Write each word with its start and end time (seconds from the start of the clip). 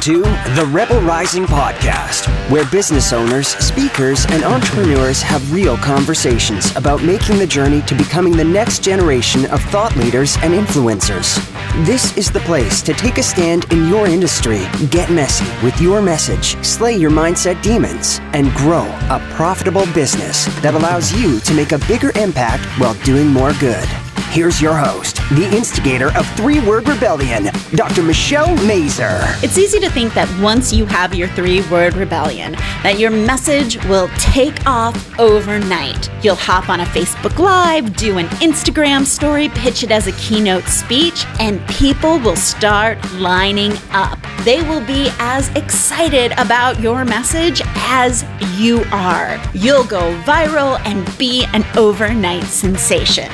to 0.00 0.22
the 0.22 0.66
Rebel 0.72 0.98
Rising 1.02 1.44
Podcast, 1.44 2.26
where 2.50 2.64
business 2.70 3.12
owners, 3.12 3.48
speakers, 3.48 4.24
and 4.30 4.44
entrepreneurs 4.44 5.20
have 5.20 5.52
real 5.52 5.76
conversations 5.76 6.74
about 6.74 7.02
making 7.02 7.38
the 7.38 7.46
journey 7.46 7.82
to 7.82 7.94
becoming 7.94 8.34
the 8.34 8.44
next 8.44 8.82
generation 8.82 9.44
of 9.50 9.62
thought 9.64 9.94
leaders 9.96 10.38
and 10.38 10.54
influencers. 10.54 11.36
This 11.84 12.16
is 12.16 12.30
the 12.30 12.40
place 12.40 12.80
to 12.82 12.94
take 12.94 13.18
a 13.18 13.22
stand 13.22 13.70
in 13.74 13.88
your 13.88 14.06
industry, 14.06 14.62
get 14.90 15.10
messy 15.10 15.44
with 15.62 15.78
your 15.82 16.00
message, 16.00 16.56
slay 16.64 16.96
your 16.96 17.10
mindset 17.10 17.62
demons, 17.62 18.20
and 18.32 18.50
grow 18.54 18.86
a 19.10 19.20
profitable 19.34 19.84
business 19.92 20.46
that 20.62 20.74
allows 20.74 21.12
you 21.12 21.40
to 21.40 21.52
make 21.52 21.72
a 21.72 21.78
bigger 21.80 22.10
impact 22.18 22.64
while 22.80 22.94
doing 23.04 23.26
more 23.26 23.52
good. 23.60 23.86
Here's 24.30 24.62
your 24.62 24.76
host, 24.76 25.16
the 25.30 25.50
instigator 25.52 26.16
of 26.16 26.24
Three 26.36 26.64
Word 26.64 26.88
Rebellion, 26.88 27.50
Dr. 27.74 28.00
Michelle 28.04 28.54
Mazur. 28.64 29.18
It's 29.42 29.58
easy 29.58 29.80
to 29.80 29.90
think 29.90 30.14
that 30.14 30.28
once 30.40 30.72
you 30.72 30.86
have 30.86 31.16
your 31.16 31.26
three 31.26 31.68
word 31.68 31.94
rebellion, 31.94 32.52
that 32.84 33.00
your 33.00 33.10
message 33.10 33.84
will 33.86 34.08
take 34.18 34.64
off 34.68 35.18
overnight. 35.18 36.08
You'll 36.22 36.36
hop 36.36 36.68
on 36.68 36.78
a 36.78 36.84
Facebook 36.84 37.40
Live, 37.40 37.96
do 37.96 38.18
an 38.18 38.26
Instagram 38.38 39.04
story, 39.04 39.48
pitch 39.48 39.82
it 39.82 39.90
as 39.90 40.06
a 40.06 40.12
keynote 40.12 40.66
speech, 40.66 41.24
and 41.40 41.60
people 41.66 42.20
will 42.20 42.36
start 42.36 42.98
lining 43.14 43.72
up. 43.90 44.16
They 44.44 44.62
will 44.62 44.86
be 44.86 45.08
as 45.18 45.48
excited 45.56 46.30
about 46.38 46.78
your 46.78 47.04
message 47.04 47.62
as 47.78 48.24
you 48.56 48.84
are. 48.92 49.42
You'll 49.54 49.86
go 49.86 50.16
viral 50.22 50.78
and 50.86 51.18
be 51.18 51.46
an 51.52 51.64
overnight 51.76 52.44
sensation. 52.44 53.28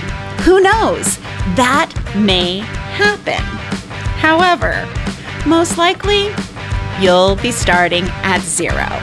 Who 0.44 0.60
knows? 0.60 1.16
That 1.56 1.92
may 2.16 2.58
happen. 2.58 3.42
However, 4.20 4.88
most 5.46 5.78
likely, 5.78 6.34
you'll 7.00 7.36
be 7.36 7.52
starting 7.52 8.04
at 8.22 8.40
zero. 8.40 9.00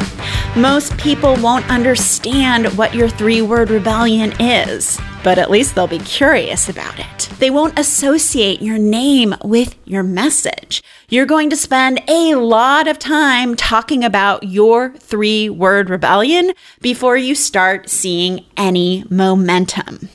Most 0.56 0.96
people 0.98 1.36
won't 1.38 1.70
understand 1.70 2.68
what 2.78 2.94
your 2.94 3.10
three 3.10 3.42
word 3.42 3.70
rebellion 3.70 4.34
is, 4.40 5.00
but 5.24 5.40
at 5.40 5.50
least 5.50 5.74
they'll 5.74 5.88
be 5.88 6.00
curious 6.00 6.70
about 6.70 7.00
it. 7.00 7.30
They 7.40 7.50
won't 7.50 7.80
associate 7.80 8.62
your 8.62 8.78
name 8.78 9.36
with 9.44 9.76
your 9.86 10.04
message. 10.04 10.84
You're 11.10 11.26
going 11.26 11.50
to 11.50 11.56
spend 11.56 12.02
a 12.08 12.36
lot 12.36 12.88
of 12.88 13.00
time 13.00 13.56
talking 13.56 14.04
about 14.04 14.44
your 14.44 14.94
three 14.98 15.50
word 15.50 15.90
rebellion 15.90 16.54
before 16.82 17.18
you 17.18 17.36
start 17.36 17.90
seeing 17.90 18.46
any 18.56 19.06
momentum. 19.10 20.10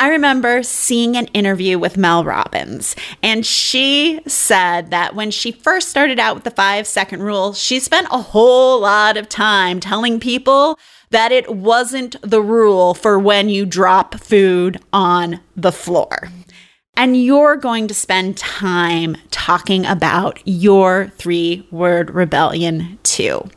I 0.00 0.10
remember 0.10 0.62
seeing 0.62 1.16
an 1.16 1.26
interview 1.28 1.76
with 1.76 1.96
Mel 1.96 2.24
Robbins, 2.24 2.94
and 3.20 3.44
she 3.44 4.20
said 4.28 4.90
that 4.92 5.16
when 5.16 5.32
she 5.32 5.50
first 5.50 5.88
started 5.88 6.20
out 6.20 6.36
with 6.36 6.44
the 6.44 6.52
five 6.52 6.86
second 6.86 7.20
rule, 7.22 7.52
she 7.52 7.80
spent 7.80 8.06
a 8.12 8.22
whole 8.22 8.80
lot 8.80 9.16
of 9.16 9.28
time 9.28 9.80
telling 9.80 10.20
people 10.20 10.78
that 11.10 11.32
it 11.32 11.52
wasn't 11.52 12.14
the 12.22 12.40
rule 12.40 12.94
for 12.94 13.18
when 13.18 13.48
you 13.48 13.66
drop 13.66 14.14
food 14.20 14.80
on 14.92 15.40
the 15.56 15.72
floor. 15.72 16.28
And 16.96 17.16
you're 17.16 17.56
going 17.56 17.88
to 17.88 17.94
spend 17.94 18.36
time 18.36 19.16
talking 19.30 19.84
about 19.84 20.40
your 20.44 21.12
three 21.16 21.66
word 21.72 22.10
rebellion 22.10 22.98
too. 23.02 23.48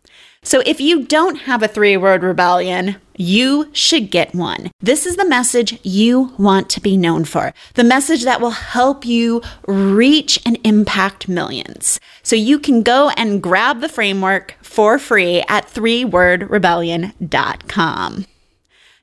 So 0.44 0.60
if 0.66 0.80
you 0.80 1.04
don't 1.04 1.42
have 1.42 1.62
a 1.62 1.68
three 1.68 1.96
word 1.96 2.24
rebellion, 2.24 2.96
you 3.16 3.70
should 3.72 4.10
get 4.10 4.34
one. 4.34 4.72
This 4.80 5.06
is 5.06 5.14
the 5.16 5.24
message 5.24 5.78
you 5.84 6.34
want 6.36 6.68
to 6.70 6.80
be 6.80 6.96
known 6.96 7.24
for, 7.24 7.54
the 7.74 7.84
message 7.84 8.24
that 8.24 8.40
will 8.40 8.50
help 8.50 9.06
you 9.06 9.40
reach 9.68 10.40
and 10.44 10.58
impact 10.64 11.28
millions. 11.28 12.00
So 12.24 12.34
you 12.34 12.58
can 12.58 12.82
go 12.82 13.10
and 13.10 13.40
grab 13.40 13.80
the 13.80 13.88
framework 13.88 14.56
for 14.62 14.98
free 14.98 15.44
at 15.48 15.68
threewordrebellion.com. 15.68 18.26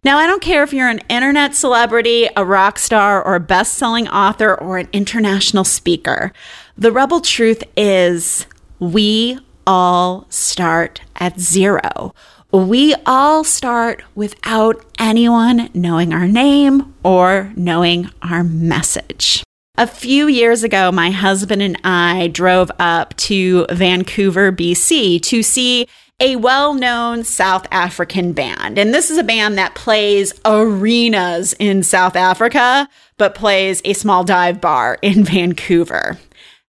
Now, 0.01 0.17
I 0.17 0.27
don't 0.27 0.41
care 0.41 0.63
if 0.63 0.71
you're 0.71 0.87
an 0.87 1.01
internet 1.09 1.55
celebrity, 1.55 2.29
a 2.35 2.45
rock 2.45 2.79
star, 2.79 3.21
or 3.23 3.35
a 3.35 3.41
best 3.41 3.73
selling 3.73 4.07
author, 4.07 4.55
or 4.55 4.77
an 4.77 4.87
international 4.93 5.65
speaker. 5.65 6.31
The 6.77 6.91
rebel 6.91 7.19
truth 7.19 7.63
is 7.75 8.45
we 8.79 9.39
all 9.65 10.25
start 10.29 11.01
at 11.15 11.39
zero. 11.39 12.13
We 12.51 12.95
all 13.05 13.43
start 13.43 14.03
without 14.15 14.83
anyone 14.97 15.69
knowing 15.73 16.13
our 16.13 16.27
name 16.27 16.95
or 17.03 17.53
knowing 17.55 18.09
our 18.21 18.43
message. 18.43 19.43
A 19.77 19.87
few 19.87 20.27
years 20.27 20.63
ago, 20.63 20.91
my 20.91 21.11
husband 21.11 21.61
and 21.61 21.79
I 21.83 22.27
drove 22.27 22.71
up 22.79 23.15
to 23.17 23.65
Vancouver, 23.71 24.51
BC 24.51 25.21
to 25.21 25.43
see 25.43 25.87
a 26.19 26.35
well 26.35 26.73
known 26.73 27.23
South 27.23 27.65
African 27.71 28.33
band. 28.33 28.77
And 28.77 28.93
this 28.93 29.09
is 29.09 29.17
a 29.17 29.23
band 29.23 29.57
that 29.57 29.75
plays 29.75 30.33
arenas 30.43 31.53
in 31.59 31.83
South 31.83 32.15
Africa, 32.15 32.89
but 33.17 33.35
plays 33.35 33.81
a 33.85 33.93
small 33.93 34.23
dive 34.23 34.59
bar 34.59 34.97
in 35.01 35.23
Vancouver. 35.23 36.17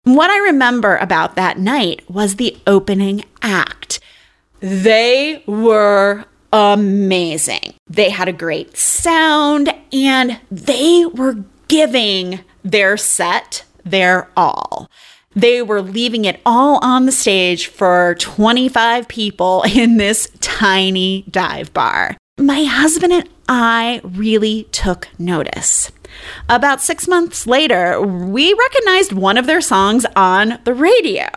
What 0.08 0.30
I 0.30 0.38
remember 0.38 0.96
about 0.96 1.36
that 1.36 1.60
night 1.60 2.10
was 2.10 2.38
the 2.38 2.56
opening 2.66 3.26
act. 3.42 4.00
They 4.62 5.44
were 5.46 6.24
amazing. 6.54 7.74
They 7.90 8.10
had 8.12 8.30
a 8.30 8.34
great 8.34 8.78
sound 8.78 9.70
and 9.92 10.40
they 10.50 11.06
were 11.06 11.44
giving 11.68 12.40
their 12.64 12.96
set 12.96 13.66
their 13.84 14.30
all. 14.38 14.90
They 15.36 15.62
were 15.62 15.82
leaving 15.82 16.24
it 16.24 16.40
all 16.46 16.80
on 16.82 17.06
the 17.06 17.12
stage 17.12 17.68
for 17.68 18.16
25 18.18 19.10
people 19.10 19.64
in 19.76 19.98
this 19.98 20.32
tiny 20.40 21.26
dive 21.30 21.74
bar. 21.74 22.16
My 22.38 22.66
husband 22.66 23.14
and 23.14 23.28
I 23.50 24.00
really 24.04 24.66
took 24.72 25.08
notice. 25.18 25.92
About 26.48 26.82
six 26.82 27.08
months 27.08 27.48
later, 27.48 28.00
we 28.00 28.54
recognized 28.54 29.12
one 29.12 29.38
of 29.38 29.48
their 29.48 29.62
songs 29.62 30.06
on 30.16 30.60
the 30.64 30.76
radio. 30.76 31.28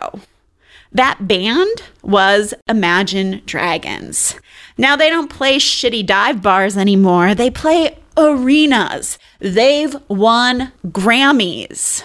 That 0.91 1.27
band 1.27 1.83
was 2.03 2.53
Imagine 2.67 3.41
Dragons. 3.47 4.35
Now, 4.77 4.95
they 4.95 5.09
don't 5.09 5.29
play 5.29 5.57
shitty 5.57 6.05
dive 6.05 6.43
bars 6.43 6.77
anymore, 6.77 7.33
they 7.33 7.49
play 7.49 7.97
arenas. 8.15 9.17
They've 9.39 9.95
won 10.07 10.71
Grammys. 10.85 12.03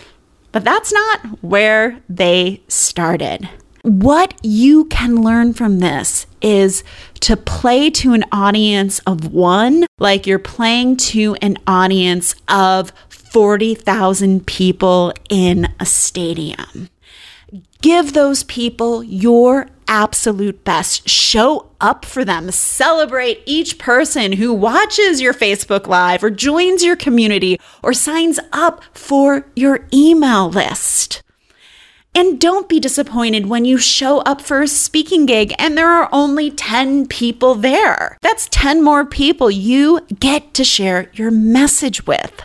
But 0.53 0.65
that's 0.65 0.93
not 0.93 1.43
where 1.43 2.01
they 2.09 2.63
started. 2.69 3.49
What 3.87 4.35
you 4.43 4.87
can 4.87 5.23
learn 5.23 5.55
from 5.55 5.79
this 5.79 6.27
is 6.43 6.83
to 7.21 7.37
play 7.37 7.89
to 7.91 8.15
an 8.15 8.25
audience 8.33 8.99
of 9.07 9.33
one, 9.33 9.87
like 10.01 10.27
you're 10.27 10.41
playing 10.41 10.97
to 10.97 11.37
an 11.41 11.57
audience 11.69 12.35
of 12.49 12.93
40,000 13.11 14.45
people 14.45 15.13
in 15.31 15.73
a 15.79 15.87
stadium. 15.87 16.89
Give 17.81 18.13
those 18.13 18.43
people 18.43 19.05
your 19.05 19.69
absolute 19.87 20.65
best. 20.65 21.09
Show 21.09 21.71
up 21.81 22.05
for 22.05 22.25
them. 22.25 22.51
Celebrate 22.51 23.41
each 23.47 23.79
person 23.79 24.33
who 24.33 24.53
watches 24.53 25.21
your 25.21 25.33
Facebook 25.33 25.87
Live 25.87 26.25
or 26.25 26.31
joins 26.31 26.83
your 26.83 26.97
community 26.97 27.61
or 27.85 27.93
signs 27.93 28.41
up 28.53 28.83
for 28.93 29.47
your 29.55 29.87
email 29.95 30.51
list. 30.51 31.23
And 32.17 32.41
don't 32.41 32.67
be 32.67 32.81
disappointed 32.81 33.45
when 33.45 33.67
you 33.67 33.77
show 33.77 34.21
up 34.21 34.41
for 34.41 34.63
a 34.63 34.69
speaking 34.69 35.27
gig 35.27 35.53
and 35.59 35.77
there 35.77 35.91
are 35.91 36.09
only 36.11 36.51
10 36.51 37.09
people 37.09 37.55
there. 37.55 38.17
That's 38.23 38.49
10 38.51 38.83
more 38.83 39.05
people 39.05 39.51
you 39.51 40.01
get 40.19 40.55
to 40.55 40.65
share 40.65 41.11
your 41.13 41.31
message 41.31 42.07
with. 42.07 42.41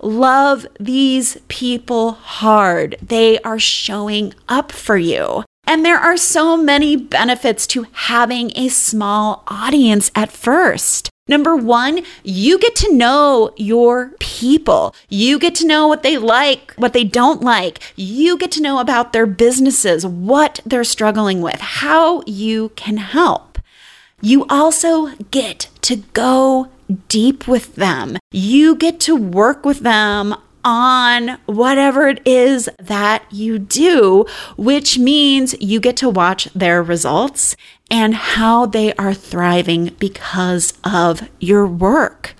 Love 0.00 0.66
these 0.80 1.38
people 1.46 2.12
hard. 2.12 2.96
They 3.00 3.38
are 3.42 3.60
showing 3.60 4.34
up 4.48 4.72
for 4.72 4.96
you. 4.96 5.44
And 5.68 5.84
there 5.84 5.98
are 5.98 6.16
so 6.16 6.56
many 6.56 6.96
benefits 6.96 7.68
to 7.68 7.86
having 7.92 8.50
a 8.56 8.66
small 8.66 9.44
audience 9.46 10.10
at 10.16 10.32
first. 10.32 11.11
Number 11.32 11.56
one, 11.56 12.02
you 12.22 12.58
get 12.58 12.76
to 12.76 12.94
know 12.94 13.54
your 13.56 14.10
people. 14.18 14.94
You 15.08 15.38
get 15.38 15.54
to 15.54 15.66
know 15.66 15.88
what 15.88 16.02
they 16.02 16.18
like, 16.18 16.74
what 16.74 16.92
they 16.92 17.04
don't 17.04 17.40
like. 17.40 17.80
You 17.96 18.36
get 18.36 18.52
to 18.52 18.60
know 18.60 18.80
about 18.80 19.14
their 19.14 19.24
businesses, 19.24 20.04
what 20.04 20.60
they're 20.66 20.84
struggling 20.84 21.40
with, 21.40 21.58
how 21.58 22.22
you 22.26 22.72
can 22.76 22.98
help. 22.98 23.58
You 24.20 24.44
also 24.50 25.16
get 25.30 25.70
to 25.80 25.96
go 26.12 26.68
deep 27.08 27.48
with 27.48 27.76
them. 27.76 28.18
You 28.30 28.74
get 28.74 29.00
to 29.00 29.16
work 29.16 29.64
with 29.64 29.78
them 29.80 30.34
on 30.64 31.38
whatever 31.46 32.08
it 32.08 32.20
is 32.26 32.68
that 32.78 33.24
you 33.30 33.58
do, 33.58 34.26
which 34.56 34.98
means 34.98 35.54
you 35.60 35.80
get 35.80 35.96
to 35.98 36.08
watch 36.08 36.44
their 36.54 36.82
results 36.82 37.54
and 37.90 38.14
how 38.14 38.64
they 38.66 38.94
are 38.94 39.14
thriving 39.14 39.94
because 39.98 40.72
of 40.84 41.28
your 41.40 41.66
work. 41.66 42.34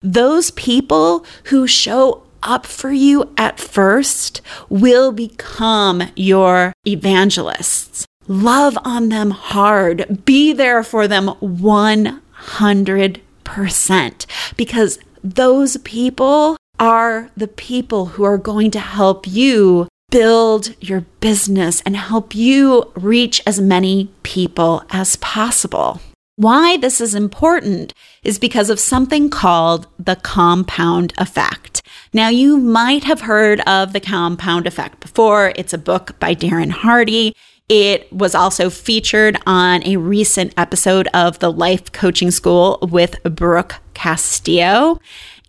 Those 0.00 0.50
people 0.52 1.26
who 1.44 1.66
show 1.66 2.22
up 2.42 2.66
for 2.66 2.92
you 2.92 3.32
at 3.36 3.60
first 3.60 4.40
will 4.68 5.12
become 5.12 6.02
your 6.16 6.72
evangelists. 6.86 8.06
love 8.28 8.78
on 8.84 9.08
them 9.08 9.32
hard, 9.32 10.24
be 10.24 10.52
there 10.52 10.84
for 10.84 11.08
them 11.08 11.26
100% 11.26 14.26
because 14.56 15.00
those 15.24 15.76
people 15.78 16.56
are 16.82 17.30
the 17.36 17.46
people 17.46 18.06
who 18.06 18.24
are 18.24 18.36
going 18.36 18.68
to 18.68 18.80
help 18.80 19.24
you 19.24 19.86
build 20.10 20.74
your 20.80 21.02
business 21.20 21.80
and 21.86 21.96
help 21.96 22.34
you 22.34 22.90
reach 22.96 23.40
as 23.46 23.60
many 23.60 24.10
people 24.24 24.82
as 24.90 25.14
possible. 25.16 26.00
Why 26.34 26.76
this 26.76 27.00
is 27.00 27.14
important 27.14 27.94
is 28.24 28.36
because 28.36 28.68
of 28.68 28.80
something 28.80 29.30
called 29.30 29.86
the 29.96 30.16
compound 30.16 31.12
effect. 31.18 31.82
Now, 32.12 32.30
you 32.30 32.58
might 32.58 33.04
have 33.04 33.20
heard 33.20 33.60
of 33.60 33.92
the 33.92 34.00
compound 34.00 34.66
effect 34.66 34.98
before. 34.98 35.52
It's 35.54 35.72
a 35.72 35.78
book 35.78 36.18
by 36.18 36.34
Darren 36.34 36.70
Hardy. 36.70 37.32
It 37.68 38.12
was 38.12 38.34
also 38.34 38.70
featured 38.70 39.38
on 39.46 39.86
a 39.86 39.98
recent 39.98 40.52
episode 40.56 41.06
of 41.14 41.38
the 41.38 41.52
Life 41.52 41.92
Coaching 41.92 42.32
School 42.32 42.80
with 42.82 43.22
Brooke 43.22 43.76
Castillo. 43.94 44.98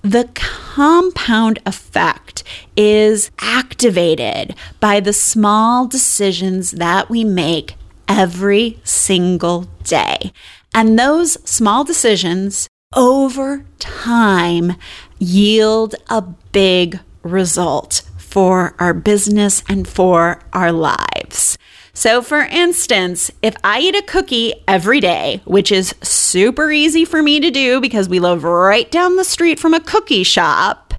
The 0.04 0.30
compound 0.34 1.60
effect 1.66 2.44
is 2.76 3.32
activated 3.40 4.54
by 4.82 5.00
the 5.00 5.14
small 5.14 5.88
decisions 5.88 6.72
that 6.72 7.10
we 7.10 7.24
make 7.24 7.76
every 8.06 8.82
single 8.84 9.62
day. 9.86 10.34
And 10.76 11.00
those 11.00 11.38
small 11.50 11.86
decisions 11.86 12.68
over 12.94 13.64
time 13.80 14.74
yield 15.20 15.96
a 16.10 16.22
big 16.22 17.00
result 17.22 18.02
for 18.18 18.76
our 18.80 18.94
business 18.94 19.64
and 19.70 19.88
for 19.88 20.42
our 20.52 20.74
lives. 20.74 21.58
So, 21.96 22.24
for 22.24 22.40
instance, 22.40 23.30
if 23.44 23.56
I 23.64 23.80
eat 23.80 23.96
a 23.96 24.02
cookie 24.02 24.54
every 24.68 25.00
day, 25.00 25.42
which 25.46 25.72
is 25.72 25.94
super 26.02 26.72
easy 26.72 27.06
for 27.06 27.22
me 27.22 27.40
to 27.40 27.52
do 27.52 27.80
because 27.80 28.10
we 28.10 28.20
live 28.20 28.44
right 28.44 28.90
down 28.90 29.16
the 29.16 29.24
street 29.24 29.60
from 29.60 29.76
a 29.76 29.80
cookie 29.80 30.24
shop, 30.24 30.96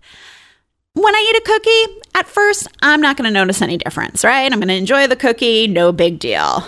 when 0.93 1.15
I 1.15 1.33
eat 1.33 1.43
a 1.43 1.45
cookie, 1.45 2.01
at 2.15 2.29
first, 2.29 2.69
I'm 2.81 3.01
not 3.01 3.17
going 3.17 3.27
to 3.27 3.35
notice 3.35 3.61
any 3.61 3.77
difference, 3.77 4.23
right? 4.23 4.51
I'm 4.53 4.61
going 4.61 4.69
to 4.69 4.75
enjoy 4.75 5.09
the 5.09 5.17
cookie, 5.17 5.67
no 5.67 5.91
big 5.91 6.21
deal. 6.21 6.65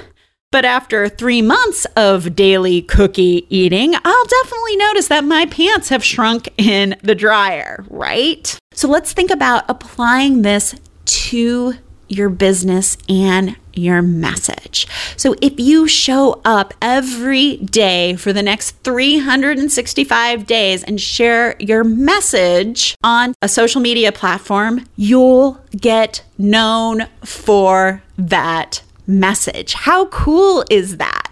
But 0.51 0.65
after 0.65 1.09
three 1.09 1.43
months 1.43 1.85
of 1.97 2.35
daily 2.35 2.83
cookie 2.83 3.47
eating, 3.49 3.95
I'll 3.95 4.27
definitely 4.27 4.77
notice 4.77 5.07
that 5.09 5.25
my 5.25 5.47
pants 5.47 5.91
have 5.91 6.03
shrunk 6.03 6.49
in 6.57 6.97
the 7.03 7.15
dryer, 7.15 7.85
right? 7.89 8.59
So 8.73 8.89
let's 8.89 9.13
think 9.13 9.31
about 9.31 9.65
applying 9.69 10.43
this 10.43 10.75
to 11.05 11.75
your 12.09 12.29
business 12.29 12.97
and 13.09 13.57
your 13.75 14.03
message. 14.03 14.87
So 15.17 15.35
if 15.43 15.61
you 15.61 15.87
show 15.87 16.41
up 16.45 16.73
every 16.81 17.57
day 17.59 18.17
for 18.17 18.33
the 18.33 18.43
next 18.43 18.73
365 18.83 20.47
days 20.47 20.83
and 20.83 21.01
share 21.01 21.57
your 21.59 21.85
message 21.85 22.97
on 23.03 23.35
a 23.43 23.49
social 23.49 23.81
media 23.81 24.13
platform, 24.13 24.87
you'll 24.97 25.61
get 25.77 26.25
known 26.39 27.07
for 27.25 28.03
that 28.17 28.83
message. 29.07 29.75
How 29.75 30.07
cool 30.07 30.65
is 30.71 30.97
that? 30.97 31.26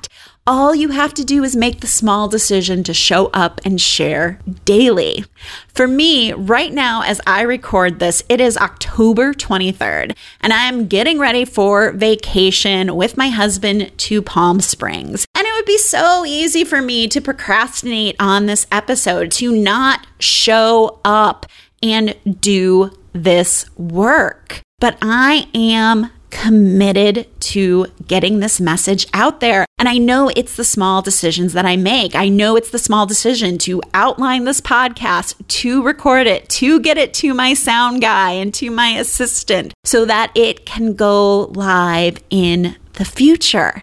All 0.46 0.74
you 0.74 0.90
have 0.90 1.14
to 1.14 1.24
do 1.24 1.42
is 1.42 1.56
make 1.56 1.80
the 1.80 1.86
small 1.86 2.28
decision 2.28 2.84
to 2.84 2.92
show 2.92 3.28
up 3.28 3.62
and 3.64 3.80
share 3.80 4.38
daily. 4.66 5.24
For 5.68 5.88
me, 5.88 6.34
right 6.34 6.70
now, 6.70 7.00
as 7.00 7.18
I 7.26 7.40
record 7.40 7.98
this, 7.98 8.22
it 8.28 8.42
is 8.42 8.58
October 8.58 9.32
23rd, 9.32 10.14
and 10.42 10.52
I 10.52 10.64
am 10.64 10.86
getting 10.86 11.18
ready 11.18 11.46
for 11.46 11.92
vacation 11.92 12.94
with 12.94 13.16
my 13.16 13.28
husband 13.28 13.90
to 13.96 14.20
Palm 14.20 14.60
Springs. 14.60 15.24
And 15.34 15.46
it 15.46 15.54
would 15.54 15.64
be 15.64 15.78
so 15.78 16.26
easy 16.26 16.62
for 16.62 16.82
me 16.82 17.08
to 17.08 17.22
procrastinate 17.22 18.16
on 18.20 18.44
this 18.44 18.66
episode, 18.70 19.30
to 19.32 19.50
not 19.50 20.06
show 20.18 21.00
up 21.06 21.46
and 21.82 22.16
do 22.38 22.90
this 23.14 23.64
work. 23.78 24.60
But 24.78 24.98
I 25.00 25.48
am 25.54 26.10
committed 26.34 27.28
to 27.40 27.86
getting 28.08 28.40
this 28.40 28.60
message 28.60 29.06
out 29.14 29.38
there. 29.38 29.64
And 29.78 29.88
I 29.88 29.98
know 29.98 30.30
it's 30.34 30.56
the 30.56 30.64
small 30.64 31.00
decisions 31.00 31.52
that 31.52 31.64
I 31.64 31.76
make. 31.76 32.16
I 32.16 32.28
know 32.28 32.56
it's 32.56 32.70
the 32.70 32.78
small 32.78 33.06
decision 33.06 33.56
to 33.58 33.80
outline 33.94 34.44
this 34.44 34.60
podcast, 34.60 35.36
to 35.46 35.82
record 35.82 36.26
it, 36.26 36.48
to 36.50 36.80
get 36.80 36.98
it 36.98 37.14
to 37.14 37.34
my 37.34 37.54
sound 37.54 38.02
guy 38.02 38.32
and 38.32 38.52
to 38.54 38.70
my 38.70 38.88
assistant 38.88 39.72
so 39.84 40.04
that 40.04 40.32
it 40.34 40.66
can 40.66 40.94
go 40.94 41.44
live 41.54 42.18
in 42.30 42.76
the 42.94 43.04
future. 43.04 43.82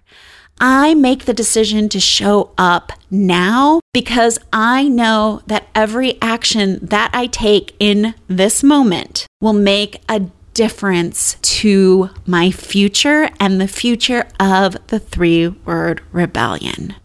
I 0.60 0.94
make 0.94 1.26
the 1.26 1.34
decision 1.34 1.90
to 1.90 2.00
show 2.00 2.52
up 2.58 2.92
now 3.10 3.80
because 3.94 4.38
I 4.52 4.90
know 4.90 5.42
that 5.48 5.68
every 5.74 6.22
action 6.22 6.80
that 6.84 7.12
I 7.14 7.28
take 7.28 7.76
in 7.80 8.14
this 8.28 8.62
moment 8.62 9.26
will 9.40 9.54
make 9.54 10.02
a 10.08 10.30
difference 10.54 11.36
to 11.42 12.10
my 12.26 12.52
future 12.52 13.30
and 13.40 13.60
the 13.60 13.68
future 13.68 14.28
of 14.40 14.76
the 14.88 15.00
three 15.00 15.48
word 15.48 16.02
rebellion. 16.12 16.96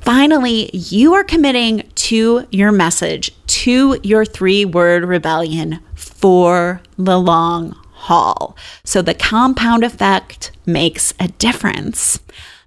Finally, 0.00 0.70
you 0.72 1.12
are 1.12 1.24
committing 1.24 1.88
to 1.94 2.46
your 2.50 2.72
message, 2.72 3.32
to 3.46 3.98
your 4.02 4.24
three 4.24 4.64
word 4.64 5.04
rebellion 5.04 5.80
for 5.94 6.80
the 6.96 7.18
long 7.18 7.72
haul. 7.92 8.56
So 8.82 9.02
the 9.02 9.14
compound 9.14 9.84
effect 9.84 10.52
makes 10.64 11.12
a 11.20 11.28
difference. 11.28 12.18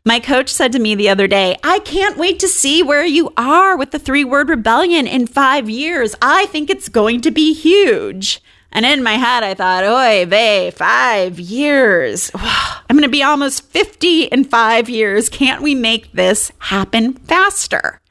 My 0.05 0.19
coach 0.19 0.49
said 0.49 0.73
to 0.73 0.79
me 0.79 0.95
the 0.95 1.09
other 1.09 1.27
day, 1.27 1.57
I 1.63 1.79
can't 1.79 2.17
wait 2.17 2.37
to 2.39 2.47
see 2.47 2.83
where 2.83 3.05
you 3.05 3.33
are 3.35 3.77
with 3.77 3.91
the 3.91 3.99
three 3.99 4.25
word 4.25 4.49
rebellion 4.49 5.07
in 5.07 5.27
five 5.27 5.69
years. 5.69 6.13
I 6.21 6.45
think 6.47 6.69
it's 6.69 6.89
going 6.89 7.21
to 7.21 7.31
be 7.31 7.53
huge. 7.53 8.42
And 8.73 8.85
in 8.85 9.03
my 9.03 9.13
head, 9.13 9.43
I 9.43 9.53
thought, 9.53 9.83
oy 9.83 10.25
vey, 10.25 10.71
five 10.71 11.39
years. 11.39 12.31
I'm 12.33 12.97
going 12.97 13.03
to 13.03 13.09
be 13.09 13.23
almost 13.23 13.69
50 13.69 14.23
in 14.23 14.43
five 14.43 14.89
years. 14.89 15.29
Can't 15.29 15.61
we 15.61 15.75
make 15.75 16.11
this 16.11 16.51
happen 16.57 17.13
faster? 17.13 18.01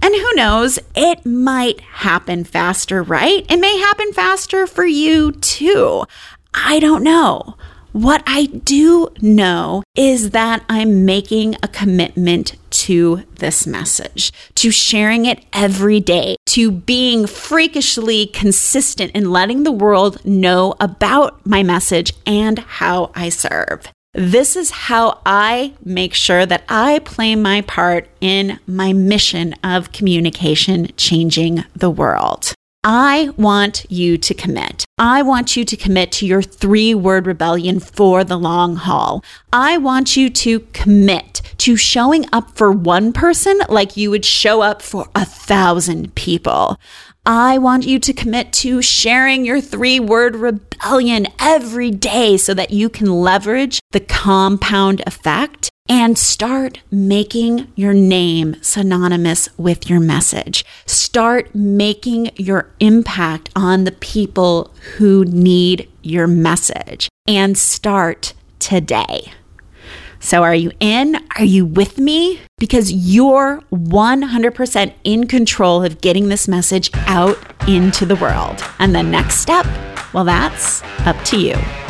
And 0.00 0.14
who 0.14 0.34
knows, 0.34 0.78
it 0.94 1.24
might 1.24 1.80
happen 1.80 2.44
faster, 2.44 3.02
right? 3.02 3.44
It 3.48 3.58
may 3.58 3.78
happen 3.78 4.12
faster 4.12 4.66
for 4.66 4.84
you 4.86 5.32
too. 5.32 6.04
I 6.52 6.78
don't 6.78 7.02
know. 7.02 7.56
What 7.92 8.22
I 8.26 8.46
do 8.46 9.08
know 9.20 9.82
is 9.94 10.30
that 10.30 10.64
I'm 10.68 11.04
making 11.04 11.56
a 11.62 11.68
commitment 11.68 12.56
to 12.84 13.22
this 13.36 13.66
message, 13.66 14.30
to 14.56 14.70
sharing 14.70 15.24
it 15.24 15.44
every 15.52 16.00
day, 16.00 16.36
to 16.46 16.70
being 16.70 17.26
freakishly 17.26 18.26
consistent 18.26 19.10
in 19.12 19.30
letting 19.30 19.62
the 19.62 19.72
world 19.72 20.22
know 20.24 20.74
about 20.80 21.46
my 21.46 21.62
message 21.62 22.12
and 22.26 22.58
how 22.58 23.10
I 23.14 23.30
serve. 23.30 23.88
This 24.12 24.54
is 24.54 24.70
how 24.70 25.20
I 25.24 25.72
make 25.84 26.14
sure 26.14 26.46
that 26.46 26.64
I 26.68 27.00
play 27.00 27.34
my 27.34 27.62
part 27.62 28.08
in 28.20 28.60
my 28.66 28.92
mission 28.92 29.54
of 29.64 29.90
communication 29.92 30.90
changing 30.96 31.64
the 31.74 31.90
world. 31.90 32.54
I 32.86 33.30
want 33.38 33.86
you 33.88 34.18
to 34.18 34.34
commit. 34.34 34.84
I 34.98 35.22
want 35.22 35.56
you 35.56 35.64
to 35.64 35.74
commit 35.74 36.12
to 36.12 36.26
your 36.26 36.42
three 36.42 36.94
word 36.94 37.26
rebellion 37.26 37.80
for 37.80 38.24
the 38.24 38.36
long 38.36 38.76
haul. 38.76 39.24
I 39.54 39.78
want 39.78 40.18
you 40.18 40.28
to 40.28 40.60
commit 40.74 41.40
to 41.58 41.78
showing 41.78 42.26
up 42.30 42.58
for 42.58 42.70
one 42.70 43.14
person 43.14 43.58
like 43.70 43.96
you 43.96 44.10
would 44.10 44.26
show 44.26 44.60
up 44.60 44.82
for 44.82 45.08
a 45.14 45.24
thousand 45.24 46.14
people. 46.14 46.78
I 47.24 47.56
want 47.56 47.86
you 47.86 47.98
to 48.00 48.12
commit 48.12 48.52
to 48.52 48.82
sharing 48.82 49.46
your 49.46 49.62
three 49.62 49.98
word 49.98 50.36
rebellion 50.36 51.26
every 51.40 51.90
day 51.90 52.36
so 52.36 52.52
that 52.52 52.70
you 52.70 52.90
can 52.90 53.06
leverage 53.06 53.80
the 53.92 54.00
compound 54.00 55.02
effect 55.06 55.70
and 55.88 56.16
start 56.16 56.80
making 56.90 57.70
your 57.74 57.92
name 57.92 58.56
synonymous 58.62 59.48
with 59.58 59.90
your 59.90 60.00
message. 60.00 60.64
Start 60.86 61.54
making 61.54 62.30
your 62.36 62.70
impact 62.80 63.50
on 63.54 63.84
the 63.84 63.92
people 63.92 64.72
who 64.96 65.24
need 65.26 65.90
your 66.02 66.26
message 66.26 67.08
and 67.28 67.58
start 67.58 68.32
today. 68.58 69.32
So, 70.20 70.42
are 70.42 70.54
you 70.54 70.72
in? 70.80 71.16
Are 71.36 71.44
you 71.44 71.66
with 71.66 71.98
me? 71.98 72.40
Because 72.56 72.90
you're 72.90 73.60
100% 73.70 74.94
in 75.04 75.26
control 75.26 75.84
of 75.84 76.00
getting 76.00 76.30
this 76.30 76.48
message 76.48 76.90
out 77.06 77.38
into 77.68 78.06
the 78.06 78.16
world. 78.16 78.64
And 78.78 78.94
the 78.94 79.02
next 79.02 79.40
step, 79.40 79.66
well, 80.14 80.24
that's 80.24 80.82
up 81.00 81.22
to 81.26 81.38
you. 81.38 81.83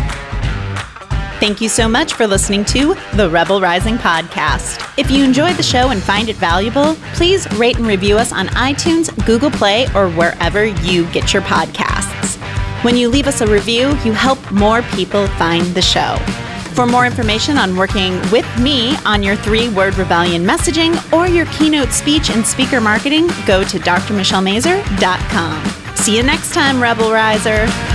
Thank 1.44 1.60
you 1.60 1.68
so 1.68 1.86
much 1.86 2.14
for 2.14 2.26
listening 2.26 2.64
to 2.64 2.94
the 3.16 3.28
Rebel 3.28 3.60
Rising 3.60 3.96
podcast. 3.96 4.98
If 4.98 5.10
you 5.10 5.22
enjoyed 5.22 5.56
the 5.56 5.62
show 5.62 5.90
and 5.90 6.02
find 6.02 6.30
it 6.30 6.36
valuable, 6.36 6.94
please 7.12 7.46
rate 7.58 7.76
and 7.76 7.86
review 7.86 8.16
us 8.16 8.32
on 8.32 8.46
iTunes, 8.46 9.14
Google 9.26 9.50
Play, 9.50 9.84
or 9.94 10.08
wherever 10.08 10.64
you 10.64 11.04
get 11.12 11.34
your 11.34 11.42
podcasts. 11.42 12.38
When 12.82 12.96
you 12.96 13.10
leave 13.10 13.26
us 13.26 13.42
a 13.42 13.46
review, 13.46 13.88
you 14.06 14.14
help 14.14 14.38
more 14.52 14.80
people 14.96 15.26
find 15.36 15.66
the 15.74 15.82
show. 15.82 16.16
For 16.72 16.86
more 16.86 17.04
information 17.04 17.58
on 17.58 17.76
working 17.76 18.18
with 18.30 18.48
me 18.58 18.96
on 19.04 19.22
your 19.22 19.36
three 19.36 19.68
word 19.68 19.98
rebellion 19.98 20.46
messaging 20.46 20.96
or 21.12 21.28
your 21.28 21.44
keynote 21.52 21.92
speech 21.92 22.30
and 22.30 22.46
speaker 22.46 22.80
marketing, 22.80 23.26
go 23.46 23.62
to 23.64 23.78
drmichellemazur.com. 23.78 25.94
See 25.94 26.16
you 26.16 26.22
next 26.22 26.54
time, 26.54 26.82
Rebel 26.82 27.12
Riser. 27.12 27.93